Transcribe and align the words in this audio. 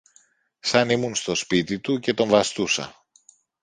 σαν 0.59 0.89
ήμουν 0.89 1.15
στο 1.15 1.35
σπίτι 1.35 1.79
του 1.79 1.99
και 1.99 2.13
τον 2.13 2.29
βαστούσα! 2.29 3.05